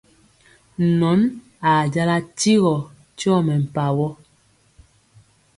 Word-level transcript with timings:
Nɔn 0.99 1.21
ajala 1.73 2.15
tigɔ 2.37 2.75
tyɔ 3.17 3.35
mɛmpawɔ. 3.45 4.07